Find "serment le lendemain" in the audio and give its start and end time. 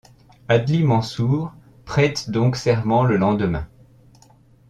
2.55-3.67